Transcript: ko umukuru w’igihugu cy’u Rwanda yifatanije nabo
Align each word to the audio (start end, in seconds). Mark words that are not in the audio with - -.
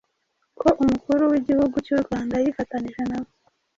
ko 0.59 0.67
umukuru 0.81 1.21
w’igihugu 1.31 1.75
cy’u 1.85 1.99
Rwanda 2.03 2.35
yifatanije 2.43 3.01
nabo 3.09 3.29